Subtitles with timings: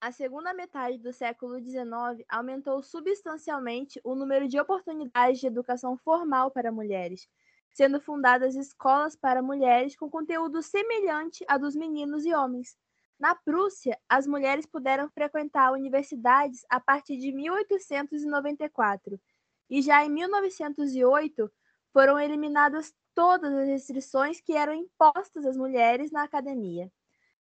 [0.00, 6.52] A segunda metade do século XIX aumentou substancialmente o número de oportunidades de educação formal
[6.52, 7.28] para mulheres,
[7.72, 12.78] sendo fundadas escolas para mulheres com conteúdo semelhante a dos meninos e homens.
[13.18, 19.20] Na Prússia, as mulheres puderam frequentar universidades a partir de 1894,
[19.68, 21.50] e já em 1908
[21.92, 26.88] foram eliminadas todas as restrições que eram impostas às mulheres na academia.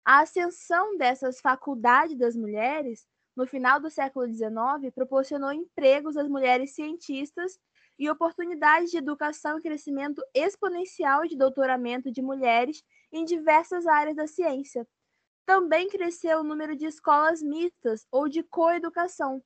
[0.07, 3.05] A ascensão dessas faculdades das mulheres,
[3.37, 7.59] no final do século XIX, proporcionou empregos às mulheres cientistas
[7.99, 14.29] e oportunidades de educação e crescimento exponencial de doutoramento de mulheres em diversas áreas da
[14.29, 14.87] ciência.
[15.45, 19.43] Também cresceu o número de escolas mistas ou de coeducação,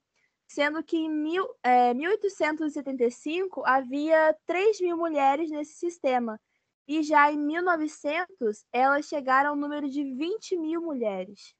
[0.46, 6.38] sendo que em mil, é, 1875 havia 3 mil mulheres nesse sistema,
[6.90, 11.54] e já em 1900 elas chegaram ao número de 20 mil mulheres.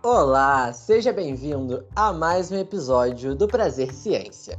[0.00, 4.56] Olá, seja bem-vindo a mais um episódio do Prazer Ciência.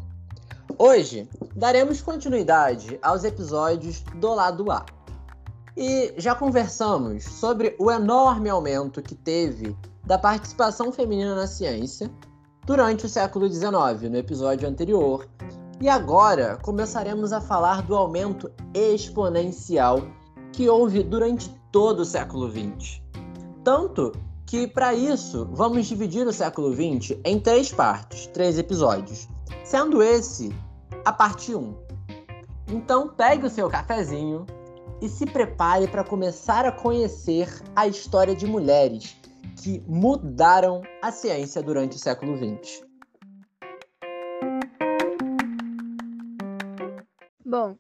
[0.78, 4.86] Hoje daremos continuidade aos episódios do lado A.
[5.78, 9.74] E já conversamos sobre o enorme aumento que teve
[10.06, 12.12] da participação feminina na ciência
[12.66, 15.28] durante o século XIX, no episódio anterior.
[15.82, 20.02] E agora começaremos a falar do aumento exponencial
[20.52, 23.02] que houve durante todo o século XX.
[23.64, 24.12] Tanto
[24.46, 29.28] que, para isso, vamos dividir o século XX em três partes, três episódios,
[29.64, 30.56] sendo esse
[31.04, 31.74] a parte 1.
[32.68, 34.46] Então, pegue o seu cafezinho
[35.02, 39.18] e se prepare para começar a conhecer a história de mulheres
[39.62, 42.86] que mudaram a ciência durante o século XX.
[47.46, 47.78] Bom,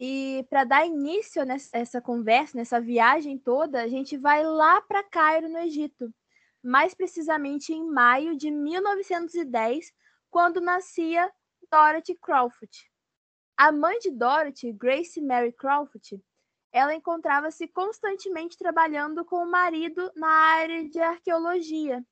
[0.00, 5.48] e para dar início nessa conversa, nessa viagem toda, a gente vai lá para Cairo,
[5.48, 6.12] no Egito,
[6.62, 9.92] mais precisamente em maio de 1910,
[10.28, 11.30] quando nascia
[11.70, 12.90] Dorothy Crawford.
[13.56, 16.20] A mãe de Dorothy, Grace Mary Crawford,
[16.72, 22.02] ela encontrava-se constantemente trabalhando com o marido na área de arqueologia.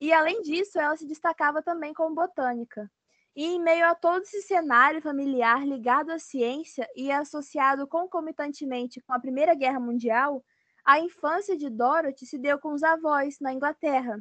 [0.00, 2.90] E além disso, ela se destacava também como botânica.
[3.36, 9.12] E em meio a todo esse cenário familiar ligado à ciência e associado concomitantemente com
[9.12, 10.42] a Primeira Guerra Mundial,
[10.84, 14.18] a infância de Dorothy se deu com os avós na Inglaterra.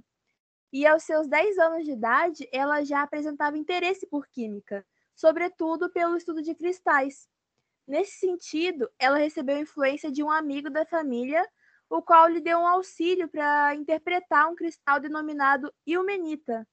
[0.72, 6.18] E aos seus 10 anos de idade, ela já apresentava interesse por química, sobretudo pelo
[6.18, 7.28] estudo de cristais.
[7.88, 11.48] Nesse sentido, ela recebeu influência de um amigo da família,
[11.90, 16.68] o qual lhe deu um auxílio para interpretar um cristal denominado ilmenita,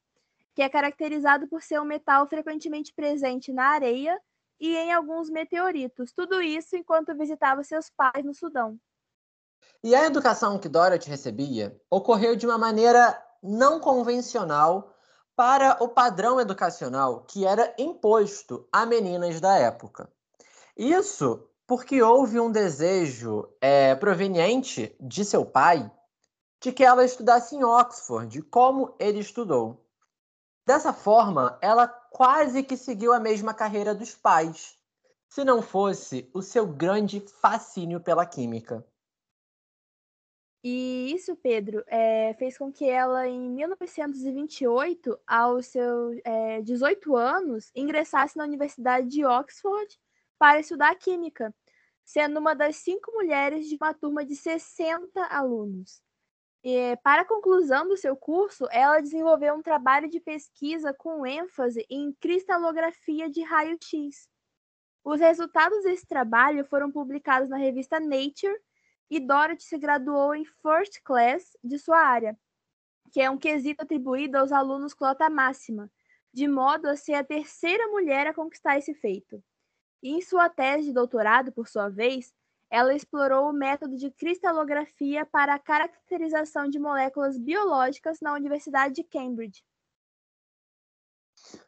[0.54, 4.20] que é caracterizado por ser um metal frequentemente presente na areia
[4.58, 6.12] e em alguns meteoritos.
[6.12, 8.76] Tudo isso enquanto visitava seus pais no Sudão.
[9.84, 14.92] E a educação que Dorothy recebia ocorreu de uma maneira não convencional
[15.36, 20.12] para o padrão educacional que era imposto a meninas da época.
[20.76, 25.90] Isso porque houve um desejo é, proveniente de seu pai
[26.60, 29.86] de que ela estudasse em Oxford, como ele estudou.
[30.66, 34.78] Dessa forma, ela quase que seguiu a mesma carreira dos pais,
[35.28, 38.86] se não fosse o seu grande fascínio pela química.
[40.62, 47.70] E isso, Pedro, é, fez com que ela, em 1928, aos seus é, 18 anos,
[47.74, 50.00] ingressasse na Universidade de Oxford
[50.44, 51.54] para estudar Química,
[52.04, 56.02] sendo uma das cinco mulheres de uma turma de 60 alunos.
[56.62, 61.86] E, para a conclusão do seu curso, ela desenvolveu um trabalho de pesquisa com ênfase
[61.88, 64.28] em cristalografia de raio-x.
[65.02, 68.60] Os resultados desse trabalho foram publicados na revista Nature
[69.08, 72.38] e Dorothy se graduou em First Class de sua área,
[73.10, 75.90] que é um quesito atribuído aos alunos cota máxima,
[76.34, 79.42] de modo a ser a terceira mulher a conquistar esse feito.
[80.06, 82.30] Em sua tese de doutorado, por sua vez,
[82.68, 89.02] ela explorou o método de cristalografia para a caracterização de moléculas biológicas na Universidade de
[89.02, 89.64] Cambridge.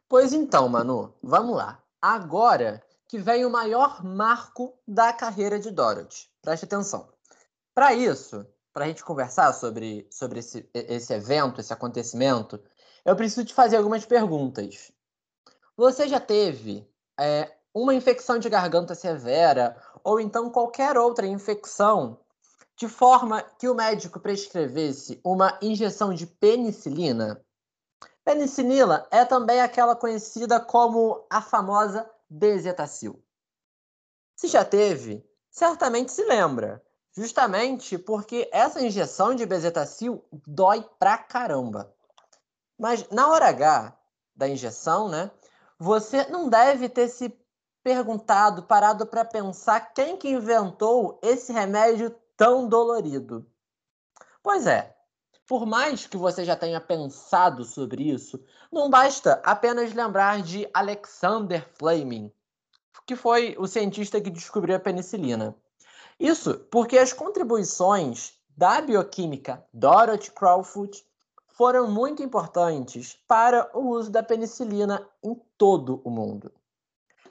[0.07, 1.83] Pois então, Manu, vamos lá.
[1.99, 6.29] Agora que vem o maior marco da carreira de Dorothy.
[6.39, 7.11] Preste atenção.
[7.73, 12.63] Para isso, para a gente conversar sobre, sobre esse, esse evento, esse acontecimento,
[13.03, 14.91] eu preciso te fazer algumas perguntas.
[15.75, 16.87] Você já teve
[17.19, 22.19] é, uma infecção de garganta severa ou então qualquer outra infecção,
[22.75, 27.43] de forma que o médico prescrevesse uma injeção de penicilina.
[28.23, 33.23] Penicilina é também aquela conhecida como a famosa bezetacil.
[34.35, 36.83] Se já teve, certamente se lembra,
[37.15, 41.93] justamente porque essa injeção de bezetacil dói pra caramba.
[42.77, 43.97] Mas na hora H
[44.35, 45.31] da injeção, né,
[45.79, 47.29] você não deve ter se
[47.87, 53.49] perguntado, parado para pensar quem que inventou esse remédio tão dolorido.
[54.43, 54.93] Pois é,
[55.47, 61.65] por mais que você já tenha pensado sobre isso, não basta apenas lembrar de Alexander
[61.79, 62.29] Fleming,
[63.05, 65.55] que foi o cientista que descobriu a penicilina.
[66.19, 71.07] Isso porque as contribuições da bioquímica Dorothy Crowfoot
[71.47, 76.51] foram muito importantes para o uso da penicilina em todo o mundo.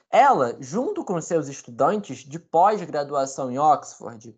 [0.09, 4.37] Ela, junto com seus estudantes de pós-graduação em Oxford,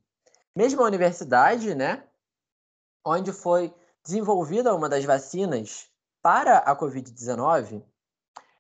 [0.56, 2.04] mesma universidade, né,
[3.06, 3.74] onde foi
[4.04, 5.88] desenvolvida uma das vacinas
[6.22, 7.84] para a Covid-19,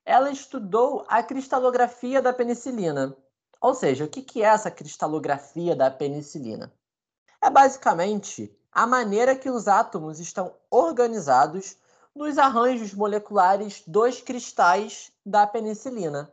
[0.06, 3.16] ela estudou a cristalografia da penicilina.
[3.62, 6.72] Ou seja, o que é essa cristalografia da penicilina?
[7.42, 11.78] É basicamente a maneira que os átomos estão organizados
[12.16, 16.32] nos arranjos moleculares dos cristais da penicilina.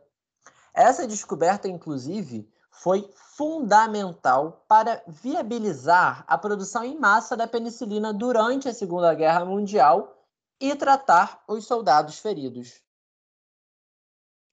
[0.77, 8.73] Essa descoberta, inclusive, foi fundamental para viabilizar a produção em massa da penicilina durante a
[8.73, 10.23] Segunda Guerra Mundial
[10.61, 12.79] e tratar os soldados feridos.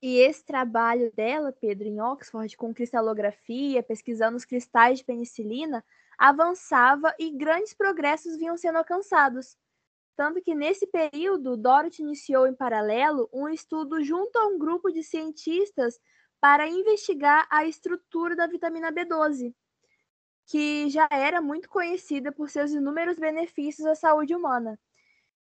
[0.01, 5.85] E esse trabalho dela, Pedro, em Oxford, com cristalografia, pesquisando os cristais de penicilina,
[6.17, 9.59] avançava e grandes progressos vinham sendo alcançados.
[10.17, 15.03] Tanto que nesse período, Dorothy iniciou em paralelo um estudo junto a um grupo de
[15.03, 15.99] cientistas
[16.41, 19.55] para investigar a estrutura da vitamina B12,
[20.47, 24.79] que já era muito conhecida por seus inúmeros benefícios à saúde humana.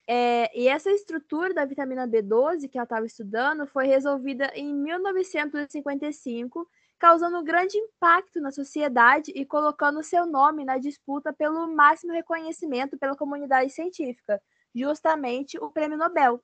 [0.07, 6.67] É, e essa estrutura da vitamina B12 que ela estava estudando foi resolvida em 1955,
[6.99, 13.15] causando grande impacto na sociedade e colocando seu nome na disputa pelo máximo reconhecimento pela
[13.15, 14.41] comunidade científica,
[14.73, 16.43] justamente o Prêmio Nobel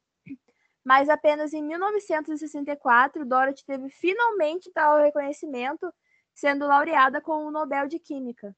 [0.83, 5.93] mas apenas em 1964 Dorothy teve finalmente tal reconhecimento,
[6.33, 8.55] sendo laureada com o Nobel de Química.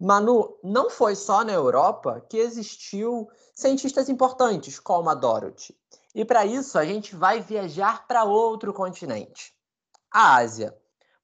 [0.00, 5.76] Manu, não foi só na Europa que existiu cientistas importantes como a Dorothy.
[6.14, 9.54] E para isso a gente vai viajar para outro continente,
[10.10, 10.76] a Ásia.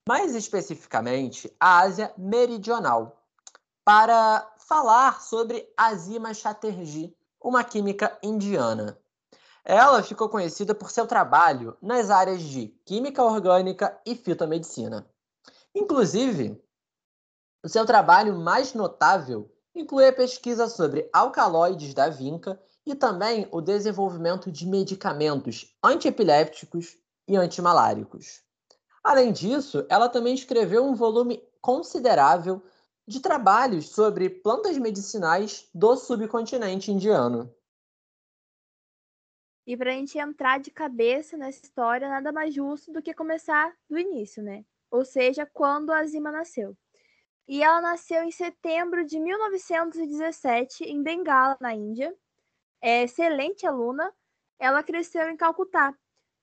[0.06, 3.17] Mais especificamente, a Ásia Meridional,
[3.88, 8.98] para falar sobre Azima Chatterjee, uma química indiana.
[9.64, 15.08] Ela ficou conhecida por seu trabalho nas áreas de química orgânica e fitomedicina.
[15.74, 16.62] Inclusive,
[17.64, 23.62] o seu trabalho mais notável inclui a pesquisa sobre alcaloides da vinca e também o
[23.62, 28.42] desenvolvimento de medicamentos antiepilépticos e antimaláricos.
[29.02, 32.62] Além disso, ela também escreveu um volume considerável
[33.08, 37.50] de trabalhos sobre plantas medicinais do subcontinente indiano.
[39.66, 43.74] E para a gente entrar de cabeça nessa história, nada mais justo do que começar
[43.88, 44.62] do início, né?
[44.90, 46.76] Ou seja, quando a Zima nasceu.
[47.46, 52.14] E ela nasceu em setembro de 1917 em Bengala, na Índia.
[52.80, 54.12] É excelente aluna.
[54.58, 55.94] Ela cresceu em Calcutá,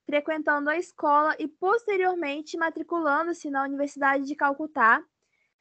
[0.04, 5.04] frequentando a escola e posteriormente matriculando-se na Universidade de Calcutá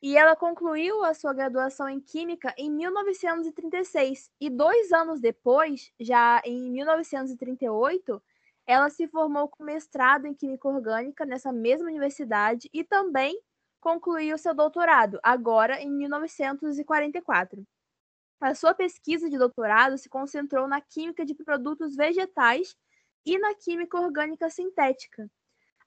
[0.05, 4.29] e ela concluiu a sua graduação em Química em 1936.
[4.39, 8.21] E dois anos depois, já em 1938,
[8.67, 13.35] ela se formou com mestrado em Química Orgânica nessa mesma universidade e também
[13.81, 17.65] concluiu seu doutorado, agora em 1944.
[18.39, 22.75] A sua pesquisa de doutorado se concentrou na química de produtos vegetais
[23.25, 25.27] e na química orgânica sintética.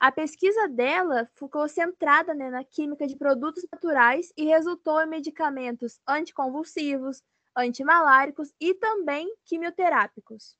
[0.00, 5.98] A pesquisa dela ficou centrada né, na química de produtos naturais e resultou em medicamentos
[6.06, 7.20] anticonvulsivos,
[7.56, 10.56] antimaláricos e também quimioterápicos.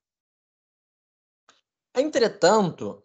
[1.95, 3.01] Entretanto,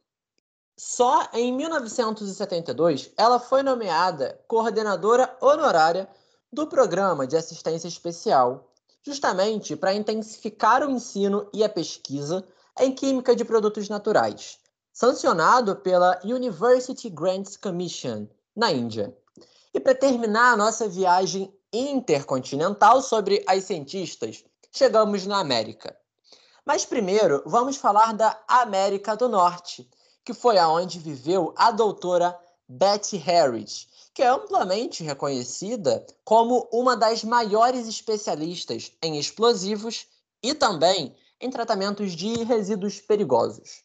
[0.76, 6.10] só em 1972 ela foi nomeada coordenadora honorária
[6.52, 8.74] do Programa de Assistência Especial,
[9.04, 12.44] justamente para intensificar o ensino e a pesquisa
[12.80, 14.63] em química de produtos naturais
[14.94, 19.18] sancionado pela University Grants Commission, na Índia.
[19.74, 25.98] E para terminar a nossa viagem intercontinental sobre as cientistas, chegamos na América.
[26.64, 29.90] Mas primeiro, vamos falar da América do Norte,
[30.24, 37.24] que foi aonde viveu a doutora Betty Harris, que é amplamente reconhecida como uma das
[37.24, 40.06] maiores especialistas em explosivos
[40.42, 43.84] e também em tratamentos de resíduos perigosos.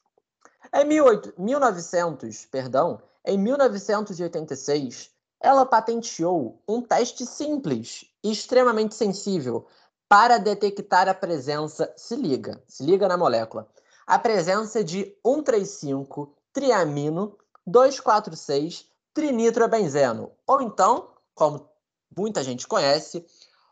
[0.72, 5.10] Em 1900, perdão, em 1986,
[5.40, 9.66] ela patenteou um teste simples e extremamente sensível
[10.08, 13.68] para detectar a presença, se liga, se liga na molécula,
[14.06, 21.68] a presença de 135 triamino 246 trinitrobenzeno, ou então, como
[22.16, 23.26] muita gente conhece,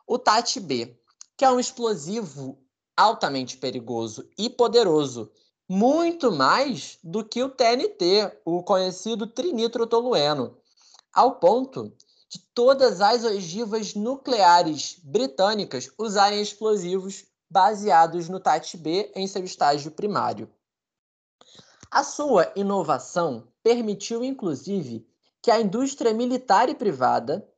[0.06, 1.00] o TAT-B,
[1.36, 2.58] que é um explosivo
[2.96, 5.30] altamente perigoso e poderoso,
[5.68, 10.56] muito mais do que o TNT, o conhecido trinitrotolueno,
[11.12, 11.92] ao ponto
[12.28, 20.50] de todas as ogivas nucleares britânicas usarem explosivos baseados no TAT-B em seu estágio primário.
[21.90, 25.06] A sua inovação permitiu, inclusive,
[25.40, 27.48] que a indústria militar e privada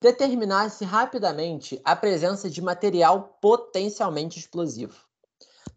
[0.00, 5.00] determinasse rapidamente a presença de material potencialmente explosivo.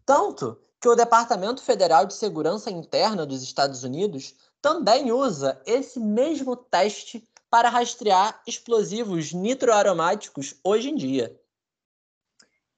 [0.04, 6.54] Tanto que o Departamento Federal de Segurança Interna dos Estados Unidos também usa esse mesmo
[6.54, 11.36] teste para rastrear explosivos nitroaromáticos hoje em dia.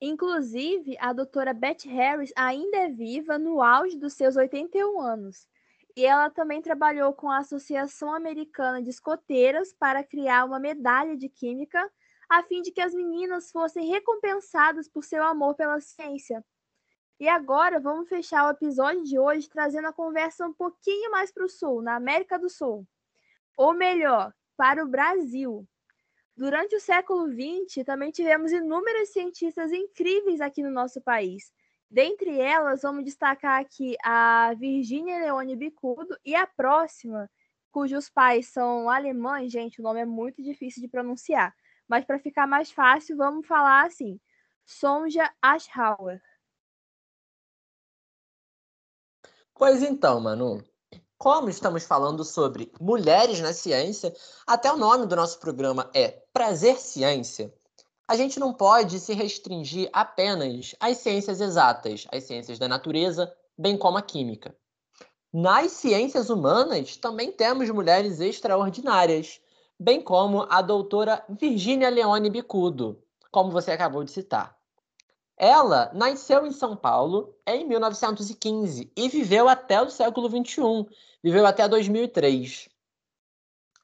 [0.00, 5.46] Inclusive, a doutora Beth Harris ainda é viva no auge dos seus 81 anos.
[5.94, 11.28] E ela também trabalhou com a Associação Americana de Escoteiras para criar uma medalha de
[11.28, 11.86] química,
[12.26, 16.42] a fim de que as meninas fossem recompensadas por seu amor pela ciência.
[17.20, 21.44] E agora vamos fechar o episódio de hoje trazendo a conversa um pouquinho mais para
[21.44, 22.86] o sul, na América do Sul.
[23.56, 25.66] Ou melhor, para o Brasil.
[26.36, 31.52] Durante o século XX, também tivemos inúmeras cientistas incríveis aqui no nosso país.
[31.90, 37.28] Dentre elas, vamos destacar aqui a Virginia Leone Bicudo e a próxima,
[37.72, 41.52] cujos pais são alemães, gente, o nome é muito difícil de pronunciar.
[41.88, 44.20] Mas para ficar mais fácil, vamos falar assim:
[44.64, 46.20] Sonja Aschauer.
[49.58, 50.62] Pois então, Manu,
[51.18, 54.14] como estamos falando sobre mulheres na ciência,
[54.46, 57.52] até o nome do nosso programa é Prazer Ciência.
[58.06, 63.76] A gente não pode se restringir apenas às ciências exatas, às ciências da natureza, bem
[63.76, 64.56] como a química.
[65.32, 69.40] Nas ciências humanas também temos mulheres extraordinárias,
[69.78, 74.57] bem como a doutora Virginia Leone Bicudo, como você acabou de citar.
[75.38, 80.84] Ela nasceu em São Paulo em 1915 e viveu até o século XXI,
[81.22, 82.68] viveu até 2003.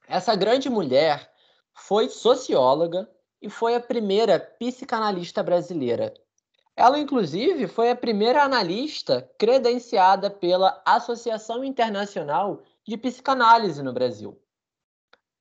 [0.05, 1.31] Essa grande mulher
[1.73, 3.09] foi socióloga
[3.41, 6.13] e foi a primeira psicanalista brasileira.
[6.75, 14.37] Ela, inclusive, foi a primeira analista credenciada pela Associação Internacional de Psicanálise no Brasil.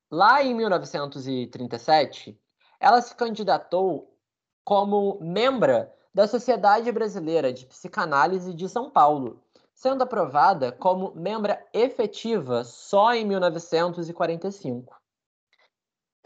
[0.09, 2.41] Lá em 1937,
[2.79, 4.17] ela se candidatou
[4.65, 9.43] como membra da Sociedade Brasileira de Psicanálise de São Paulo,
[9.75, 14.97] sendo aprovada como membra efetiva só em 1945.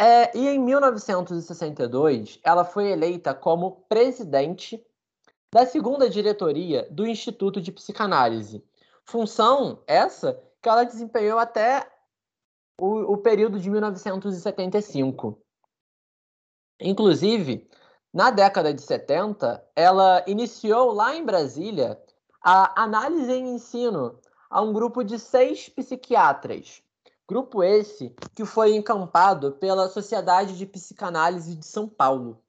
[0.01, 4.85] É, e em 1962, ela foi eleita como presidente
[5.53, 8.63] da segunda diretoria do Instituto de Psicanálise.
[9.05, 11.91] Função essa que ela desempenhou até
[12.79, 15.41] o, o período de 1975.
[16.81, 17.69] Inclusive,
[18.19, 21.97] na década de 70, ela iniciou lá em Brasília
[22.43, 24.19] a análise em ensino
[24.51, 26.83] a um grupo de seis psiquiatras.
[27.29, 32.43] Grupo esse que foi encampado pela Sociedade de Psicanálise de São Paulo,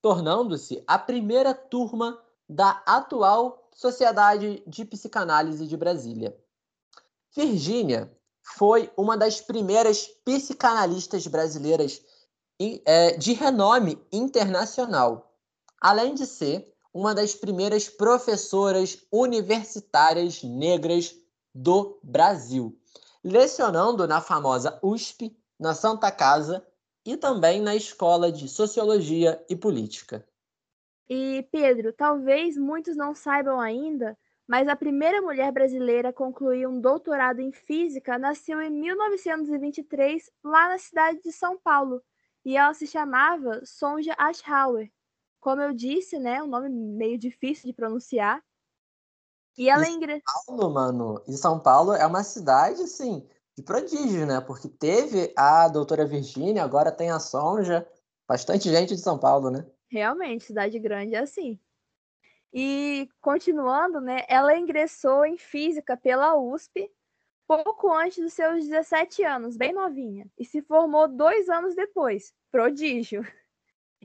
[0.00, 6.38] tornando-se a primeira turma da atual Sociedade de Psicanálise de Brasília.
[7.34, 12.00] Virgínia foi uma das primeiras psicanalistas brasileiras
[13.18, 15.32] de renome internacional,
[15.80, 21.14] além de ser uma das primeiras professoras universitárias negras
[21.54, 22.78] do Brasil,
[23.22, 26.66] lecionando na famosa USP, na Santa Casa
[27.04, 30.26] e também na Escola de Sociologia e Política.
[31.08, 36.80] E Pedro, talvez muitos não saibam ainda, mas a primeira mulher brasileira a concluir um
[36.80, 42.02] doutorado em física nasceu em 1923 lá na cidade de São Paulo,
[42.46, 44.88] e ela se chamava Sonja Aschauer.
[45.40, 48.40] Como eu disse, né, um nome meio difícil de pronunciar.
[49.58, 50.22] E ela ingressou.
[50.44, 54.40] São Paulo, mano, e São Paulo é uma cidade, assim, de prodígio, né?
[54.40, 57.84] Porque teve a doutora Virgínia, agora tem a Sonja,
[58.28, 59.66] bastante gente de São Paulo, né?
[59.90, 61.58] Realmente, cidade grande é assim.
[62.52, 66.88] E continuando, né, ela ingressou em física pela USP
[67.46, 72.32] pouco antes dos seus 17 anos, bem novinha, e se formou dois anos depois.
[72.50, 73.22] Prodígio.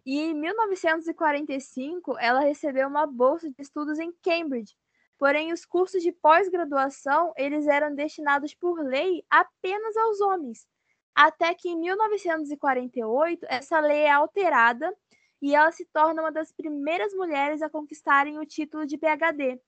[0.05, 4.75] E em 1945, ela recebeu uma bolsa de estudos em Cambridge,
[5.21, 10.67] Porém, os cursos de pós-graduação, eles eram destinados por lei apenas aos homens.
[11.13, 14.91] Até que em 1948, essa lei é alterada
[15.39, 19.61] e ela se torna uma das primeiras mulheres a conquistarem o título de PhD.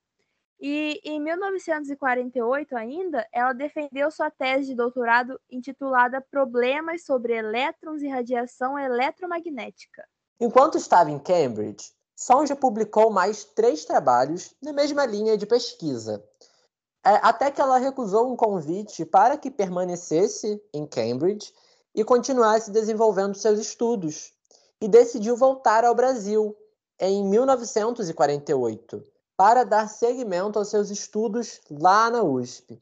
[0.60, 8.08] E em 1948 ainda, ela defendeu sua tese de doutorado intitulada Problemas sobre elétrons e
[8.08, 10.08] radiação eletromagnética.
[10.40, 16.24] Enquanto estava em Cambridge, Sonja publicou mais três trabalhos na mesma linha de pesquisa,
[17.06, 21.54] é, até que ela recusou um convite para que permanecesse em Cambridge
[21.94, 24.34] e continuasse desenvolvendo seus estudos,
[24.80, 26.56] e decidiu voltar ao Brasil
[27.00, 32.78] em 1948 para dar seguimento aos seus estudos lá na USP.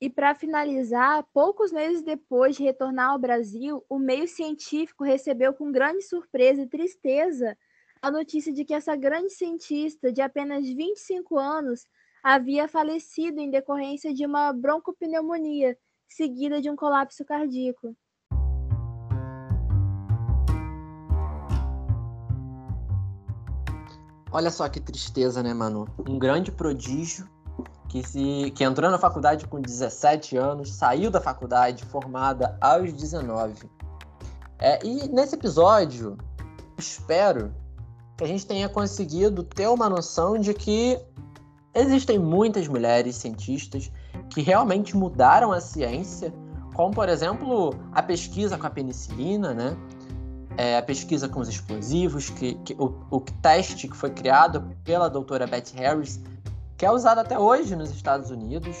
[0.00, 5.72] E para finalizar, poucos meses depois de retornar ao Brasil, o meio científico recebeu com
[5.72, 7.56] grande surpresa e tristeza
[8.02, 11.86] a notícia de que essa grande cientista de apenas 25 anos
[12.22, 17.96] havia falecido em decorrência de uma broncopneumonia, seguida de um colapso cardíaco.
[24.36, 25.88] Olha só que tristeza, né, Manu?
[26.06, 27.26] Um grande prodígio
[27.88, 33.66] que, se, que entrou na faculdade com 17 anos, saiu da faculdade formada aos 19.
[34.58, 36.18] É, e nesse episódio,
[36.76, 37.50] espero
[38.14, 41.00] que a gente tenha conseguido ter uma noção de que
[41.72, 43.90] existem muitas mulheres cientistas
[44.28, 46.30] que realmente mudaram a ciência,
[46.74, 49.74] como por exemplo a pesquisa com a penicilina, né?
[50.56, 55.08] É, a pesquisa com os explosivos, que, que o, o, teste que foi criado pela
[55.08, 56.18] doutora Beth Harris,
[56.78, 58.76] que é usado até hoje nos Estados Unidos.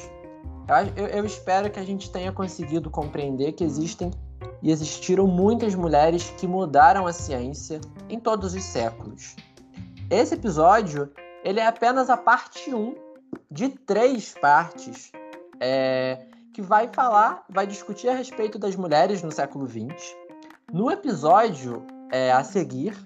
[0.96, 4.10] Eu, eu, espero que a gente tenha conseguido compreender que existem
[4.62, 9.36] e existiram muitas mulheres que mudaram a ciência em todos os séculos.
[10.10, 11.12] Esse episódio
[11.44, 12.94] ele é apenas a parte 1
[13.50, 15.12] de três partes
[15.60, 20.16] é, que vai falar, vai discutir a respeito das mulheres no século XX.
[20.72, 22.96] No episódio é, a seguir,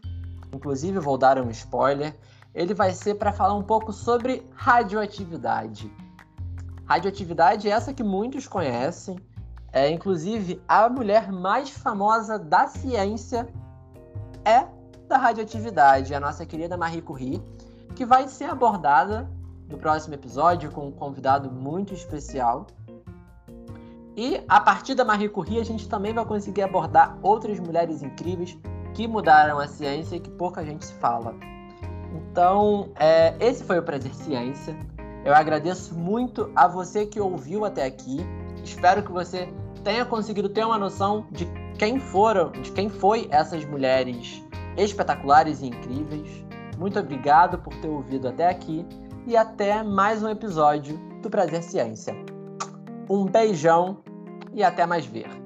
[0.50, 2.16] inclusive vou dar um spoiler,
[2.54, 5.92] ele vai ser para falar um pouco sobre radioatividade.
[6.86, 9.18] Radioatividade é essa que muitos conhecem,
[9.72, 13.46] é, inclusive, a mulher mais famosa da ciência
[14.42, 14.66] é
[15.06, 17.42] da radioatividade, a nossa querida Marie Curie,
[17.94, 19.30] que vai ser abordada
[19.68, 22.66] no próximo episódio com um convidado muito especial.
[24.20, 28.54] E a partir da Marie Curie, a gente também vai conseguir abordar outras mulheres incríveis
[28.92, 31.34] que mudaram a ciência e que pouca gente se fala.
[32.14, 34.76] Então, é, esse foi o Prazer Ciência.
[35.24, 38.18] Eu agradeço muito a você que ouviu até aqui.
[38.62, 39.48] Espero que você
[39.82, 44.44] tenha conseguido ter uma noção de quem foram, de quem foi essas mulheres
[44.76, 46.44] espetaculares e incríveis.
[46.76, 48.84] Muito obrigado por ter ouvido até aqui
[49.26, 52.14] e até mais um episódio do Prazer Ciência.
[53.08, 54.02] Um beijão
[54.52, 55.39] e até mais ver.